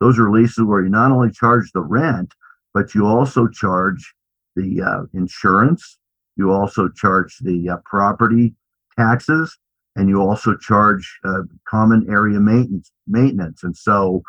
Those 0.00 0.18
are 0.18 0.30
leases 0.30 0.64
where 0.64 0.82
you 0.82 0.90
not 0.90 1.10
only 1.10 1.32
charge 1.32 1.72
the 1.72 1.80
rent, 1.80 2.32
but 2.72 2.94
you 2.94 3.06
also 3.06 3.48
charge 3.48 4.14
the 4.56 4.82
uh, 4.82 5.02
insurance. 5.14 5.98
You 6.36 6.52
also 6.52 6.88
charge 6.88 7.36
the 7.40 7.70
uh, 7.70 7.76
property 7.84 8.54
taxes, 8.98 9.58
and 9.96 10.08
you 10.08 10.20
also 10.20 10.56
charge 10.56 11.18
uh, 11.24 11.42
common 11.68 12.06
area 12.10 12.40
maintenance. 12.40 12.90
Maintenance, 13.06 13.62
and 13.62 13.76
so, 13.76 14.22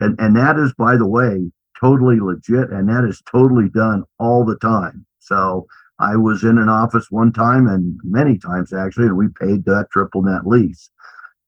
and 0.00 0.18
and 0.18 0.36
that 0.36 0.58
is, 0.58 0.72
by 0.74 0.96
the 0.96 1.06
way, 1.06 1.50
totally 1.78 2.18
legit, 2.20 2.70
and 2.70 2.88
that 2.88 3.04
is 3.08 3.22
totally 3.30 3.68
done 3.68 4.04
all 4.18 4.44
the 4.44 4.56
time. 4.56 5.06
So 5.18 5.66
I 5.98 6.16
was 6.16 6.44
in 6.44 6.58
an 6.58 6.68
office 6.68 7.10
one 7.10 7.32
time 7.32 7.66
and 7.66 7.98
many 8.04 8.38
times 8.38 8.72
actually, 8.72 9.06
and 9.06 9.16
we 9.16 9.28
paid 9.28 9.64
that 9.64 9.88
triple 9.90 10.22
net 10.22 10.46
lease. 10.46 10.90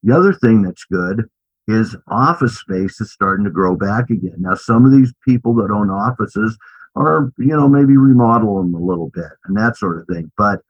The 0.03 0.17
other 0.17 0.33
thing 0.33 0.63
that's 0.63 0.85
good 0.85 1.29
is 1.67 1.97
office 2.09 2.59
space 2.59 3.01
is 3.01 3.13
starting 3.13 3.45
to 3.45 3.51
grow 3.51 3.77
back 3.77 4.09
again. 4.09 4.37
Now, 4.39 4.55
some 4.55 4.87
of 4.87 4.93
these 4.93 5.13
people 5.23 5.55
that 5.57 5.71
own 5.71 5.91
offices 5.91 6.57
are, 6.99 7.33
you 7.39 7.57
know, 7.57 7.69
maybe 7.69 7.97
remodel 7.97 8.59
them 8.59 8.75
a 8.75 8.85
little 8.85 9.11
bit 9.15 9.31
and 9.45 9.57
that 9.57 9.77
sort 9.77 9.99
of 9.99 10.07
thing. 10.07 10.31
But 10.37 10.61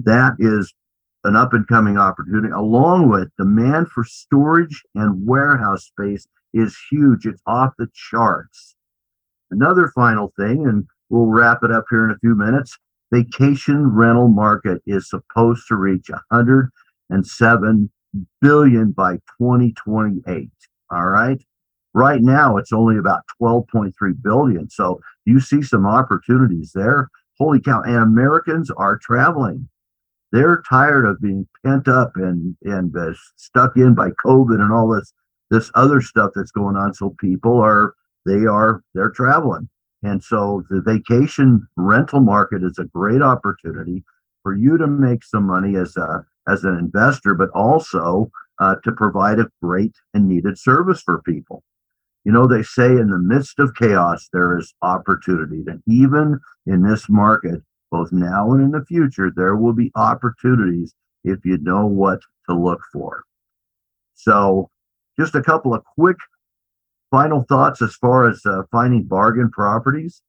that 0.00 0.34
is 0.38 0.74
an 1.24 1.36
up 1.36 1.52
and 1.52 1.66
coming 1.66 1.98
opportunity, 1.98 2.52
along 2.52 3.08
with 3.08 3.30
demand 3.38 3.88
for 3.88 4.04
storage 4.04 4.82
and 4.94 5.26
warehouse 5.26 5.84
space 5.86 6.26
is 6.54 6.76
huge. 6.90 7.26
It's 7.26 7.42
off 7.46 7.72
the 7.78 7.88
charts. 7.92 8.74
Another 9.50 9.90
final 9.94 10.32
thing, 10.38 10.66
and 10.66 10.86
we'll 11.10 11.26
wrap 11.26 11.62
it 11.62 11.70
up 11.70 11.86
here 11.90 12.04
in 12.04 12.10
a 12.10 12.18
few 12.18 12.34
minutes 12.34 12.78
vacation 13.12 13.86
rental 13.86 14.28
market 14.28 14.82
is 14.86 15.08
supposed 15.08 15.66
to 15.68 15.76
reach 15.76 16.10
107 16.10 17.90
billion 18.40 18.90
by 18.92 19.14
2028 19.40 20.50
all 20.90 21.06
right 21.06 21.42
right 21.94 22.20
now 22.20 22.56
it's 22.56 22.72
only 22.72 22.98
about 22.98 23.22
12.3 23.40 23.92
billion. 24.22 24.68
So 24.70 25.00
you 25.24 25.40
see 25.40 25.62
some 25.62 25.86
opportunities 25.86 26.72
there. 26.74 27.08
Holy 27.38 27.60
cow 27.60 27.82
and 27.82 27.96
americans 27.96 28.70
are 28.70 28.98
traveling. 28.98 29.68
They're 30.32 30.62
tired 30.68 31.06
of 31.06 31.20
being 31.20 31.48
pent 31.64 31.88
up 31.88 32.12
and 32.16 32.56
and 32.62 32.96
uh, 32.96 33.12
stuck 33.36 33.76
in 33.76 33.94
by 33.94 34.10
covid 34.24 34.60
and 34.60 34.72
all 34.72 34.88
this 34.88 35.12
this 35.50 35.70
other 35.74 36.00
stuff 36.00 36.32
that's 36.34 36.50
going 36.50 36.76
on. 36.76 36.94
So 36.94 37.14
people 37.20 37.60
are 37.60 37.94
they 38.26 38.46
are 38.46 38.82
they're 38.94 39.10
traveling. 39.10 39.68
And 40.02 40.22
so 40.22 40.62
the 40.70 40.80
vacation 40.80 41.66
rental 41.76 42.20
market 42.20 42.62
is 42.62 42.78
a 42.78 42.84
great 42.84 43.22
opportunity 43.22 44.04
for 44.42 44.54
you 44.54 44.78
to 44.78 44.86
make 44.86 45.24
some 45.24 45.46
money 45.46 45.76
as 45.76 45.96
a 45.96 46.24
as 46.48 46.64
an 46.64 46.76
investor, 46.78 47.34
but 47.34 47.50
also 47.50 48.30
uh, 48.60 48.76
to 48.84 48.92
provide 48.92 49.38
a 49.38 49.48
great 49.62 49.94
and 50.14 50.26
needed 50.26 50.58
service 50.58 51.02
for 51.02 51.22
people. 51.22 51.62
You 52.24 52.32
know, 52.32 52.46
they 52.46 52.62
say 52.62 52.86
in 52.86 53.08
the 53.08 53.18
midst 53.18 53.58
of 53.58 53.74
chaos, 53.74 54.28
there 54.32 54.58
is 54.58 54.74
opportunity. 54.82 55.64
And 55.66 55.82
even 55.86 56.38
in 56.66 56.82
this 56.82 57.08
market, 57.08 57.62
both 57.90 58.12
now 58.12 58.52
and 58.52 58.62
in 58.62 58.70
the 58.72 58.84
future, 58.84 59.32
there 59.34 59.56
will 59.56 59.72
be 59.72 59.92
opportunities 59.94 60.94
if 61.24 61.44
you 61.44 61.58
know 61.58 61.86
what 61.86 62.20
to 62.48 62.56
look 62.56 62.80
for. 62.92 63.24
So, 64.14 64.70
just 65.18 65.34
a 65.34 65.42
couple 65.42 65.74
of 65.74 65.84
quick 65.96 66.16
final 67.10 67.44
thoughts 67.44 67.80
as 67.82 67.94
far 67.94 68.28
as 68.28 68.44
uh, 68.44 68.62
finding 68.70 69.04
bargain 69.04 69.50
properties. 69.50 70.22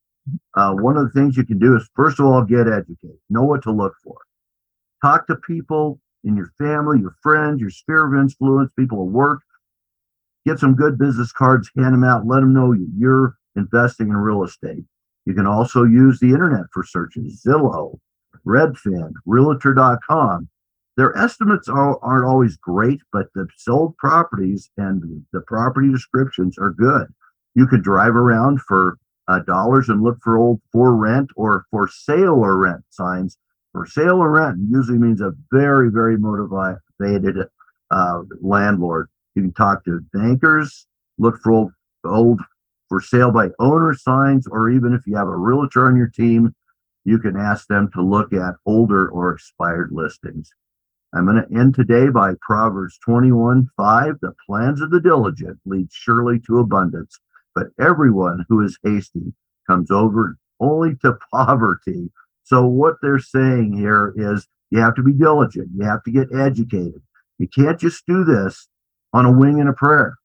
Uh, 0.55 0.73
one 0.73 0.95
of 0.95 1.05
the 1.05 1.19
things 1.19 1.35
you 1.35 1.45
can 1.45 1.59
do 1.59 1.75
is, 1.75 1.89
first 1.95 2.19
of 2.19 2.25
all, 2.25 2.43
get 2.43 2.67
educated, 2.67 3.17
know 3.29 3.43
what 3.43 3.63
to 3.63 3.71
look 3.71 3.93
for. 4.03 4.17
Talk 5.01 5.27
to 5.27 5.35
people 5.35 5.99
in 6.23 6.35
your 6.35 6.51
family, 6.57 6.99
your 6.99 7.15
friends, 7.21 7.61
your 7.61 7.69
sphere 7.69 8.05
of 8.05 8.19
influence, 8.19 8.71
people 8.77 9.01
at 9.01 9.11
work. 9.11 9.41
Get 10.49 10.59
some 10.59 10.75
good 10.75 10.97
business 10.97 11.31
cards, 11.31 11.69
hand 11.77 11.93
them 11.93 12.03
out, 12.03 12.25
let 12.25 12.39
them 12.39 12.53
know 12.53 12.73
you're 12.97 13.35
investing 13.55 14.07
in 14.07 14.17
real 14.17 14.43
estate. 14.43 14.83
You 15.25 15.33
can 15.35 15.45
also 15.45 15.83
use 15.83 16.19
the 16.19 16.29
internet 16.29 16.65
for 16.73 16.83
searches 16.83 17.43
Zillow, 17.45 17.99
Redfin, 18.45 19.13
Realtor.com 19.25 20.49
their 20.99 21.17
estimates 21.17 21.69
are, 21.69 21.97
aren't 22.03 22.25
always 22.25 22.57
great, 22.57 22.99
but 23.13 23.27
the 23.33 23.47
sold 23.55 23.95
properties 23.95 24.69
and 24.75 25.23
the 25.31 25.39
property 25.39 25.89
descriptions 25.89 26.57
are 26.57 26.71
good. 26.71 27.07
You 27.55 27.67
could 27.67 27.83
drive 27.83 28.17
around 28.17 28.59
for 28.59 28.97
uh, 29.29 29.39
dollars 29.39 29.87
and 29.87 30.03
look 30.03 30.17
for 30.21 30.35
old 30.35 30.59
for 30.73 30.93
rent 30.93 31.29
or 31.37 31.63
for 31.71 31.87
sale 31.87 32.43
or 32.43 32.57
rent 32.57 32.83
signs. 32.89 33.37
For 33.71 33.85
sale 33.85 34.17
or 34.17 34.29
rent 34.29 34.57
usually 34.69 34.97
means 34.97 35.21
a 35.21 35.31
very, 35.53 35.89
very 35.89 36.17
motivated 36.17 37.47
uh, 37.91 38.23
landlord. 38.41 39.07
You 39.39 39.43
can 39.43 39.53
talk 39.53 39.85
to 39.85 40.01
bankers, 40.11 40.85
look 41.17 41.39
for 41.41 41.53
old, 41.53 41.71
old 42.03 42.41
for 42.89 42.99
sale 42.99 43.31
by 43.31 43.51
owner 43.57 43.93
signs, 43.93 44.45
or 44.45 44.69
even 44.69 44.93
if 44.93 45.07
you 45.07 45.15
have 45.15 45.29
a 45.29 45.37
realtor 45.37 45.87
on 45.87 45.95
your 45.95 46.09
team, 46.09 46.53
you 47.05 47.19
can 47.19 47.37
ask 47.37 47.65
them 47.67 47.89
to 47.93 48.01
look 48.01 48.33
at 48.33 48.55
older 48.65 49.07
or 49.07 49.31
expired 49.31 49.91
listings. 49.93 50.51
I'm 51.13 51.25
going 51.25 51.41
to 51.41 51.57
end 51.57 51.73
today 51.73 52.09
by 52.09 52.33
Proverbs 52.41 52.99
21 53.05 53.69
5. 53.77 54.15
The 54.21 54.33
plans 54.45 54.81
of 54.81 54.91
the 54.91 54.99
diligent 54.99 55.57
lead 55.65 55.87
surely 55.89 56.41
to 56.41 56.59
abundance, 56.59 57.17
but 57.55 57.67
everyone 57.79 58.45
who 58.49 58.61
is 58.61 58.77
hasty 58.83 59.33
comes 59.67 59.89
over 59.89 60.37
only 60.59 60.95
to 60.97 61.17
poverty. 61.33 62.11
So, 62.43 62.65
what 62.65 62.95
they're 63.01 63.19
saying 63.19 63.77
here 63.77 64.13
is 64.17 64.49
you 64.69 64.79
have 64.79 64.95
to 64.95 65.01
be 65.01 65.13
diligent, 65.13 65.69
you 65.73 65.85
have 65.85 66.03
to 66.03 66.11
get 66.11 66.27
educated. 66.35 67.01
You 67.37 67.47
can't 67.47 67.79
just 67.79 68.05
do 68.05 68.25
this 68.25 68.67
on 69.13 69.25
a 69.25 69.31
wing 69.31 69.59
and 69.59 69.69
a 69.69 69.73
prayer. 69.73 70.15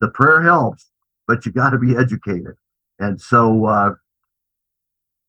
The 0.00 0.08
prayer 0.08 0.42
helps, 0.42 0.90
but 1.26 1.44
you 1.44 1.52
got 1.52 1.70
to 1.70 1.78
be 1.78 1.96
educated. 1.96 2.54
And 2.98 3.20
so, 3.20 3.66
uh, 3.66 3.94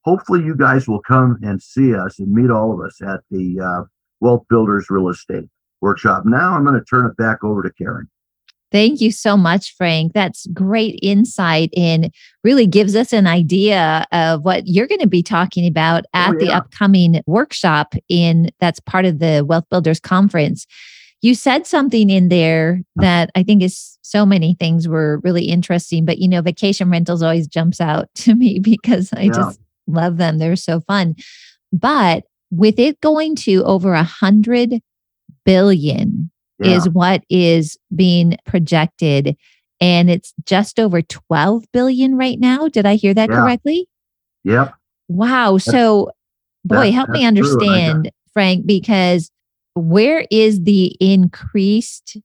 hopefully 0.03 0.43
you 0.43 0.55
guys 0.55 0.87
will 0.87 1.01
come 1.01 1.37
and 1.41 1.61
see 1.61 1.95
us 1.95 2.19
and 2.19 2.33
meet 2.33 2.49
all 2.49 2.73
of 2.73 2.85
us 2.85 3.01
at 3.01 3.21
the 3.29 3.59
uh, 3.59 3.83
Wealth 4.19 4.45
Builders 4.49 4.87
Real 4.89 5.09
Estate 5.09 5.49
Workshop. 5.81 6.23
Now 6.25 6.55
I'm 6.55 6.63
going 6.63 6.79
to 6.79 6.85
turn 6.85 7.05
it 7.05 7.17
back 7.17 7.43
over 7.43 7.61
to 7.63 7.71
Karen. 7.71 8.09
Thank 8.71 9.01
you 9.01 9.11
so 9.11 9.35
much, 9.35 9.75
Frank. 9.75 10.13
That's 10.13 10.47
great 10.47 10.97
insight 11.01 11.73
and 11.75 12.13
really 12.45 12.65
gives 12.65 12.95
us 12.95 13.11
an 13.11 13.27
idea 13.27 14.05
of 14.13 14.45
what 14.45 14.65
you're 14.65 14.87
going 14.87 15.01
to 15.01 15.07
be 15.07 15.21
talking 15.21 15.67
about 15.67 16.05
at 16.13 16.29
oh, 16.29 16.33
yeah. 16.39 16.45
the 16.45 16.53
upcoming 16.53 17.21
workshop 17.27 17.95
in 18.07 18.49
that's 18.59 18.79
part 18.79 19.03
of 19.03 19.19
the 19.19 19.43
Wealth 19.45 19.65
Builders 19.69 19.99
Conference. 19.99 20.65
You 21.21 21.35
said 21.35 21.67
something 21.67 22.09
in 22.09 22.29
there 22.29 22.81
that 22.95 23.29
I 23.35 23.43
think 23.43 23.61
is 23.61 23.97
so 24.01 24.25
many 24.25 24.55
things 24.59 24.87
were 24.87 25.19
really 25.19 25.45
interesting, 25.45 26.05
but 26.05 26.17
you 26.17 26.27
know, 26.27 26.41
vacation 26.41 26.89
rentals 26.89 27.21
always 27.21 27.47
jumps 27.47 27.79
out 27.79 28.09
to 28.15 28.35
me 28.35 28.59
because 28.59 29.11
I 29.13 29.23
yeah. 29.23 29.33
just 29.33 29.59
love 29.87 30.17
them. 30.17 30.37
They're 30.37 30.55
so 30.55 30.81
fun. 30.81 31.15
But 31.71 32.23
with 32.49 32.79
it 32.79 32.99
going 33.01 33.35
to 33.37 33.63
over 33.63 33.93
a 33.93 34.03
hundred 34.03 34.81
billion 35.45 36.31
yeah. 36.59 36.75
is 36.75 36.89
what 36.89 37.23
is 37.29 37.77
being 37.95 38.37
projected. 38.45 39.37
And 39.79 40.09
it's 40.09 40.33
just 40.45 40.79
over 40.79 41.01
12 41.01 41.65
billion 41.71 42.15
right 42.15 42.39
now. 42.39 42.67
Did 42.67 42.85
I 42.85 42.95
hear 42.95 43.13
that 43.13 43.29
yeah. 43.29 43.35
correctly? 43.35 43.87
Yep. 44.43 44.73
Wow. 45.07 45.53
That's, 45.53 45.65
so, 45.65 46.11
boy, 46.63 46.91
help 46.91 47.09
me 47.09 47.25
understand, 47.25 48.11
Frank, 48.33 48.65
because 48.65 49.30
where 49.75 50.25
is 50.31 50.63
the 50.63 50.95
increased 50.99 52.17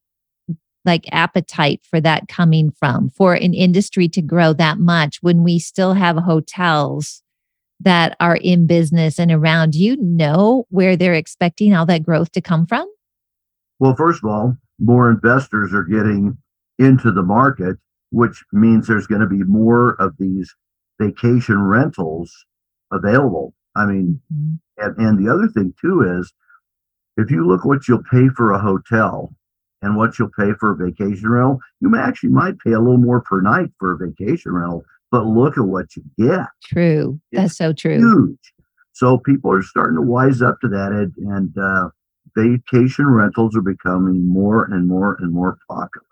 like 0.85 1.05
appetite 1.11 1.81
for 1.88 2.00
that 2.00 2.29
coming 2.29 2.71
from 2.71 3.11
for 3.11 3.35
an 3.35 3.55
industry 3.55 4.09
to 4.09 4.23
grow 4.23 4.53
that 4.53 4.79
much 4.79 5.19
when 5.21 5.43
we 5.43 5.59
still 5.59 5.95
have 5.95 6.17
hotels 6.17 7.23
that 7.81 8.17
are 8.21 8.37
in 8.37 8.67
business 8.67 9.19
and 9.19 9.31
around 9.33 9.75
you 9.75 9.97
know 9.97 10.65
where 10.71 10.97
they're 10.97 11.15
expecting 11.15 11.75
all 11.75 11.87
that 11.87 12.05
growth 12.05 12.31
to 12.33 12.41
come 12.41 12.67
from 12.67 12.88
well, 13.79 13.95
first 13.95 14.23
of 14.23 14.31
all, 14.31 14.57
more 14.79 15.11
investors 15.11 15.75
are 15.75 15.85
getting 15.85 16.38
into 16.79 17.11
the 17.11 17.23
market, 17.23 17.76
which 18.11 18.45
means 18.53 18.87
there's 18.87 19.07
going 19.07 19.21
to 19.21 19.26
be 19.26 19.45
more 19.45 19.95
of 20.00 20.17
these 20.19 20.55
vacation 21.00 21.62
rentals 21.62 22.47
available. 22.93 23.55
I 23.75 23.87
mean, 23.87 24.21
mm-hmm. 24.33 24.55
and, 24.79 24.97
and 24.97 25.19
the 25.26 25.33
other 25.33 25.49
thing 25.49 25.75
too 25.81 26.03
is 26.03 26.33
if 27.16 27.30
you 27.30 27.46
look 27.46 27.64
what 27.64 27.88
you'll 27.88 28.02
pay 28.11 28.28
for 28.28 28.52
a 28.52 28.58
hotel 28.58 29.32
and 29.82 29.96
what 29.96 30.18
you'll 30.18 30.30
pay 30.38 30.52
for 30.58 30.73
a 30.73 30.76
vacation 30.76 31.28
rental, 31.28 31.61
you 31.80 31.88
may 31.88 31.99
actually 31.99 32.30
might 32.30 32.58
pay 32.58 32.73
a 32.73 32.80
little 32.80 32.99
more 32.99 33.20
per 33.20 33.40
night 33.40 33.70
for 33.78 33.92
a 33.92 34.08
vacation 34.08 34.52
rental, 34.52 34.85
but 35.11 35.26
look 35.26 35.56
at 35.56 35.64
what 35.64 35.96
you 35.96 36.02
get. 36.18 36.46
True. 36.64 37.20
It's 37.32 37.42
That's 37.42 37.56
so 37.56 37.73
true. 37.73 37.99
Huge. 37.99 38.52
So 38.92 39.18
people 39.18 39.52
are 39.52 39.62
starting 39.62 39.96
to 39.96 40.02
wise 40.02 40.40
up 40.40 40.58
to 40.62 40.68
that 40.68 40.92
and, 40.92 41.12
and 41.30 41.58
uh, 41.58 41.90
vacation 42.35 43.06
rentals 43.06 43.56
are 43.56 43.62
becoming 43.62 44.28
more 44.28 44.64
and 44.64 44.88
more 44.88 45.16
and 45.20 45.32
more 45.32 45.58
popular. 45.68 46.06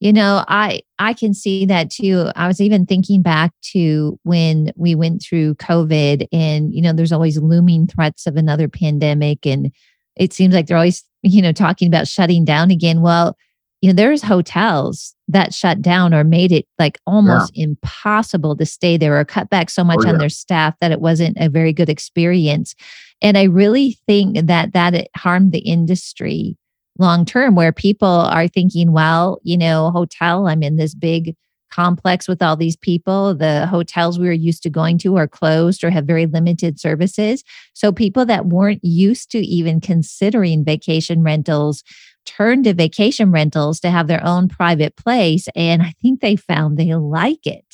You 0.00 0.14
know, 0.14 0.44
I 0.48 0.80
I 0.98 1.12
can 1.12 1.34
see 1.34 1.66
that 1.66 1.90
too. 1.90 2.30
I 2.34 2.46
was 2.46 2.58
even 2.60 2.86
thinking 2.86 3.20
back 3.20 3.52
to 3.72 4.18
when 4.22 4.72
we 4.74 4.94
went 4.94 5.22
through 5.22 5.56
COVID 5.56 6.26
and 6.32 6.74
you 6.74 6.80
know, 6.80 6.94
there's 6.94 7.12
always 7.12 7.38
looming 7.38 7.86
threats 7.86 8.26
of 8.26 8.36
another 8.36 8.66
pandemic 8.66 9.46
and 9.46 9.70
it 10.16 10.32
seems 10.32 10.54
like 10.54 10.66
they're 10.66 10.76
always, 10.76 11.04
you 11.22 11.42
know, 11.42 11.52
talking 11.52 11.88
about 11.88 12.08
shutting 12.08 12.44
down 12.44 12.70
again. 12.70 13.00
Well, 13.00 13.36
you 13.80 13.88
know, 13.88 13.94
there's 13.94 14.22
hotels 14.22 15.14
that 15.28 15.54
shut 15.54 15.80
down 15.80 16.12
or 16.12 16.22
made 16.22 16.52
it 16.52 16.66
like 16.78 16.98
almost 17.06 17.56
yeah. 17.56 17.64
impossible 17.64 18.56
to 18.56 18.66
stay 18.66 18.96
there 18.96 19.18
or 19.18 19.24
cut 19.24 19.48
back 19.48 19.70
so 19.70 19.82
much 19.82 20.00
oh, 20.00 20.06
yeah. 20.06 20.12
on 20.12 20.18
their 20.18 20.28
staff 20.28 20.74
that 20.80 20.92
it 20.92 21.00
wasn't 21.00 21.36
a 21.40 21.48
very 21.48 21.72
good 21.72 21.88
experience. 21.88 22.74
And 23.22 23.38
I 23.38 23.44
really 23.44 23.98
think 24.06 24.46
that 24.46 24.72
that 24.72 25.08
harmed 25.16 25.52
the 25.52 25.60
industry 25.60 26.56
long 26.98 27.24
term, 27.24 27.54
where 27.54 27.72
people 27.72 28.08
are 28.08 28.48
thinking, 28.48 28.92
well, 28.92 29.40
you 29.42 29.56
know, 29.56 29.90
hotel, 29.90 30.46
I'm 30.46 30.62
in 30.62 30.76
this 30.76 30.94
big 30.94 31.34
complex 31.70 32.28
with 32.28 32.42
all 32.42 32.56
these 32.56 32.76
people. 32.76 33.34
The 33.34 33.66
hotels 33.66 34.18
we 34.18 34.26
were 34.26 34.32
used 34.32 34.62
to 34.64 34.70
going 34.70 34.98
to 34.98 35.16
are 35.16 35.28
closed 35.28 35.82
or 35.82 35.90
have 35.90 36.04
very 36.04 36.26
limited 36.26 36.78
services. 36.80 37.44
So 37.74 37.92
people 37.92 38.24
that 38.26 38.46
weren't 38.46 38.84
used 38.84 39.30
to 39.32 39.38
even 39.38 39.80
considering 39.80 40.64
vacation 40.64 41.22
rentals 41.22 41.82
turn 42.26 42.62
to 42.64 42.74
vacation 42.74 43.32
rentals 43.32 43.80
to 43.80 43.90
have 43.90 44.06
their 44.06 44.24
own 44.24 44.48
private 44.48 44.96
place. 44.96 45.48
And 45.54 45.82
I 45.82 45.94
think 46.02 46.20
they 46.20 46.36
found 46.36 46.76
they 46.76 46.94
like 46.94 47.46
it. 47.46 47.64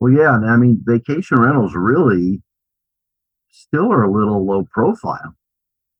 Well, 0.00 0.12
yeah. 0.12 0.34
And 0.34 0.48
I 0.48 0.56
mean, 0.56 0.80
vacation 0.84 1.40
rentals 1.40 1.74
really 1.74 2.42
still 3.50 3.92
are 3.92 4.04
a 4.04 4.10
little 4.10 4.46
low 4.46 4.66
profile. 4.70 5.34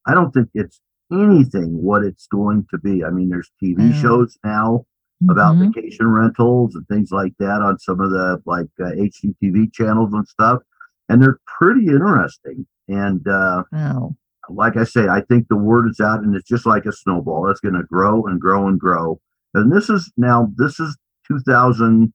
I 0.06 0.14
don't 0.14 0.32
think 0.32 0.48
it's 0.54 0.80
anything 1.12 1.82
what 1.82 2.02
it's 2.02 2.26
going 2.26 2.66
to 2.70 2.78
be. 2.78 3.04
I 3.04 3.10
mean, 3.10 3.28
there's 3.28 3.50
TV 3.62 3.92
mm. 3.92 4.00
shows 4.00 4.38
now 4.44 4.86
mm-hmm. 5.22 5.30
about 5.30 5.56
vacation 5.56 6.06
rentals 6.08 6.74
and 6.74 6.86
things 6.88 7.10
like 7.10 7.32
that 7.38 7.60
on 7.62 7.78
some 7.78 8.00
of 8.00 8.10
the 8.10 8.42
like 8.44 8.68
uh, 8.80 8.90
HGTV 8.90 9.72
channels 9.72 10.12
and 10.12 10.26
stuff, 10.26 10.62
and 11.08 11.22
they're 11.22 11.38
pretty 11.46 11.86
interesting. 11.86 12.66
And 12.88 13.26
uh, 13.28 13.64
wow. 13.72 14.14
like 14.48 14.76
I 14.76 14.84
say, 14.84 15.08
I 15.08 15.20
think 15.22 15.48
the 15.48 15.56
word 15.56 15.88
is 15.88 16.00
out, 16.00 16.22
and 16.22 16.34
it's 16.34 16.48
just 16.48 16.66
like 16.66 16.86
a 16.86 16.92
snowball. 16.92 17.46
That's 17.46 17.60
going 17.60 17.74
to 17.74 17.84
grow 17.84 18.24
and 18.26 18.40
grow 18.40 18.66
and 18.66 18.78
grow. 18.78 19.20
And 19.54 19.72
this 19.72 19.88
is 19.88 20.12
now 20.16 20.52
this 20.56 20.78
is 20.80 20.96
2000 21.26 22.12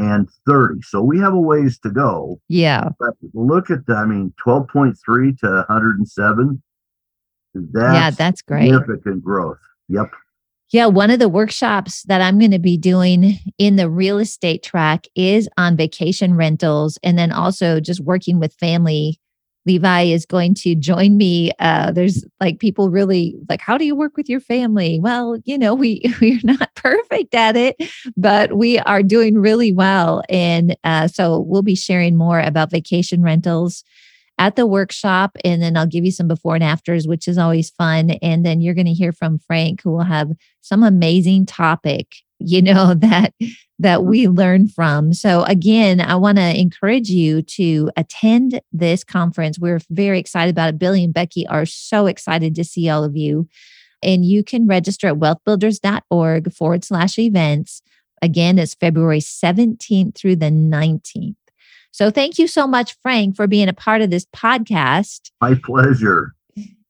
and 0.00 0.28
30. 0.48 0.80
So 0.82 1.02
we 1.02 1.18
have 1.20 1.34
a 1.34 1.40
ways 1.40 1.78
to 1.80 1.90
go. 1.90 2.40
Yeah. 2.48 2.88
But 2.98 3.14
look 3.34 3.70
at 3.70 3.86
the, 3.86 3.94
I 3.94 4.06
mean, 4.06 4.32
12.3 4.44 5.38
to 5.40 5.46
107. 5.68 6.62
That's 7.54 7.94
yeah, 7.94 8.10
that's 8.10 8.42
great. 8.42 8.72
Significant 8.72 9.22
growth. 9.22 9.58
Yep. 9.88 10.10
Yeah, 10.72 10.86
one 10.86 11.10
of 11.10 11.18
the 11.18 11.28
workshops 11.28 12.04
that 12.04 12.20
I'm 12.20 12.38
going 12.38 12.52
to 12.52 12.60
be 12.60 12.76
doing 12.76 13.38
in 13.58 13.76
the 13.76 13.90
real 13.90 14.18
estate 14.18 14.62
track 14.62 15.06
is 15.16 15.48
on 15.56 15.76
vacation 15.76 16.36
rentals 16.36 16.96
and 17.02 17.18
then 17.18 17.32
also 17.32 17.80
just 17.80 18.00
working 18.00 18.38
with 18.38 18.54
family 18.54 19.18
Levi 19.66 20.04
is 20.04 20.24
going 20.24 20.54
to 20.54 20.74
join 20.74 21.16
me. 21.16 21.52
Uh, 21.58 21.92
there's 21.92 22.24
like 22.40 22.58
people 22.58 22.90
really 22.90 23.34
like, 23.48 23.60
how 23.60 23.76
do 23.76 23.84
you 23.84 23.94
work 23.94 24.16
with 24.16 24.28
your 24.28 24.40
family? 24.40 24.98
Well, 25.02 25.38
you 25.44 25.58
know, 25.58 25.74
we 25.74 26.02
we're 26.20 26.40
not 26.42 26.74
perfect 26.76 27.34
at 27.34 27.56
it, 27.56 27.76
but 28.16 28.56
we 28.56 28.78
are 28.78 29.02
doing 29.02 29.38
really 29.38 29.72
well. 29.72 30.22
And 30.28 30.76
uh, 30.84 31.08
so 31.08 31.40
we'll 31.40 31.62
be 31.62 31.74
sharing 31.74 32.16
more 32.16 32.40
about 32.40 32.70
vacation 32.70 33.22
rentals 33.22 33.84
at 34.40 34.56
the 34.56 34.66
workshop, 34.66 35.36
and 35.44 35.62
then 35.62 35.76
I'll 35.76 35.86
give 35.86 36.04
you 36.04 36.10
some 36.10 36.26
before 36.26 36.54
and 36.54 36.64
afters, 36.64 37.06
which 37.06 37.28
is 37.28 37.38
always 37.38 37.70
fun. 37.70 38.10
And 38.22 38.44
then 38.44 38.60
you're 38.60 38.74
going 38.74 38.86
to 38.86 38.92
hear 38.92 39.12
from 39.12 39.38
Frank, 39.38 39.82
who 39.82 39.90
will 39.92 40.04
have 40.04 40.32
some 40.62 40.82
amazing 40.82 41.46
topic 41.46 42.16
you 42.40 42.62
know 42.62 42.94
that 42.94 43.34
that 43.78 44.04
we 44.04 44.28
learn 44.28 44.68
from. 44.68 45.12
So 45.12 45.42
again 45.44 46.00
i 46.00 46.14
want 46.16 46.38
to 46.38 46.58
encourage 46.58 47.08
you 47.08 47.42
to 47.42 47.90
attend 47.96 48.60
this 48.72 49.04
conference. 49.04 49.58
We're 49.58 49.80
very 49.90 50.18
excited 50.18 50.50
about 50.50 50.70
it. 50.70 50.78
Billy 50.78 51.04
and 51.04 51.14
becky 51.14 51.46
are 51.46 51.66
so 51.66 52.06
excited 52.06 52.54
to 52.54 52.64
see 52.64 52.88
all 52.88 53.04
of 53.04 53.16
you. 53.16 53.48
And 54.02 54.24
you 54.24 54.42
can 54.42 54.66
register 54.66 55.08
at 55.08 55.16
wealthbuilders.org 55.16 56.52
forward 56.54 56.84
slash 56.84 57.18
events. 57.18 57.82
Again 58.22 58.58
it's 58.58 58.74
february 58.74 59.20
17th 59.20 60.14
through 60.14 60.36
the 60.36 60.50
19th 60.50 61.36
so 61.90 62.10
thank 62.10 62.38
you 62.38 62.46
so 62.46 62.66
much 62.66 62.96
frank 63.02 63.36
for 63.36 63.46
being 63.46 63.68
a 63.68 63.72
part 63.72 64.02
of 64.02 64.10
this 64.10 64.26
podcast 64.26 65.30
my 65.40 65.54
pleasure 65.64 66.34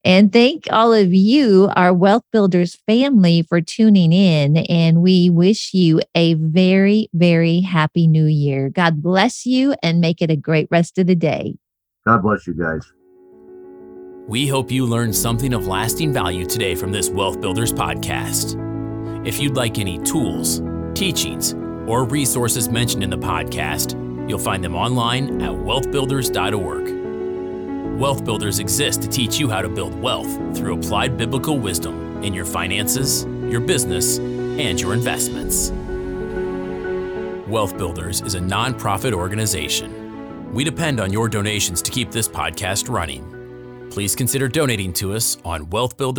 and 0.03 0.33
thank 0.33 0.65
all 0.71 0.95
of 0.95 1.13
you, 1.13 1.71
our 1.77 1.93
Wealth 1.93 2.25
Builders 2.33 2.75
family, 2.87 3.43
for 3.43 3.61
tuning 3.61 4.13
in. 4.13 4.57
And 4.57 5.03
we 5.03 5.29
wish 5.29 5.75
you 5.75 6.01
a 6.15 6.35
very, 6.35 7.11
very 7.13 7.61
happy 7.61 8.07
new 8.07 8.25
year. 8.25 8.71
God 8.71 9.03
bless 9.03 9.45
you 9.45 9.75
and 9.83 10.01
make 10.01 10.23
it 10.23 10.31
a 10.31 10.37
great 10.37 10.69
rest 10.71 10.97
of 10.97 11.07
the 11.07 11.15
day. 11.15 11.57
God 12.07 12.23
bless 12.23 12.47
you 12.47 12.55
guys. 12.55 12.91
We 14.27 14.47
hope 14.47 14.71
you 14.71 14.87
learned 14.87 15.15
something 15.15 15.53
of 15.53 15.67
lasting 15.67 16.15
value 16.15 16.47
today 16.47 16.75
from 16.75 16.93
this 16.93 17.11
Wealth 17.11 17.41
Builders 17.41 17.73
podcast. 17.73 18.57
If 19.27 19.39
you'd 19.39 19.57
like 19.57 19.79
any 19.79 19.99
tools, 19.99 20.63
teachings, 20.95 21.53
or 21.87 22.05
resources 22.05 22.71
mentioned 22.71 23.03
in 23.03 23.11
the 23.11 23.19
podcast, 23.19 23.99
you'll 24.31 24.39
find 24.39 24.65
them 24.65 24.75
online 24.75 25.43
at 25.43 25.51
wealthbuilders.org. 25.51 28.01
Wealth 28.01 28.25
Builders 28.25 28.61
exist 28.61 29.03
to 29.03 29.09
teach 29.09 29.39
you 29.39 29.51
how 29.51 29.61
to 29.61 29.69
build 29.69 30.01
wealth 30.01 30.57
through 30.57 30.79
applied 30.79 31.19
biblical 31.19 31.59
wisdom 31.59 32.23
in 32.23 32.33
your 32.33 32.47
finances, 32.47 33.25
your 33.25 33.61
business, 33.61 34.19
and 34.19 34.81
your 34.81 34.95
investments. 34.95 35.71
Wealth 37.47 37.77
Builders 37.77 38.23
is 38.23 38.37
a 38.37 38.41
nonprofit 38.41 39.13
organization. 39.13 40.55
We 40.55 40.65
depend 40.65 41.01
on 41.01 41.13
your 41.13 41.29
donations 41.29 41.83
to 41.83 41.91
keep 41.91 42.11
this 42.11 42.29
podcast 42.29 42.89
running. 42.89 43.89
Please 43.91 44.15
consider 44.15 44.49
donating 44.49 44.93
to 44.95 45.15
us 45.15 45.37
on 45.45 45.69
Wealth 45.69 45.97
Builders 45.97 46.09